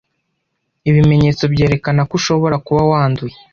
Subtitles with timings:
[0.89, 3.35] ibimenyetso byerekana ko ushobora kuba wanduye